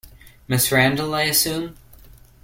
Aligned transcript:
Ms 0.47 0.71
Randall, 0.71 1.13
I 1.13 1.21
assume? 1.25 1.75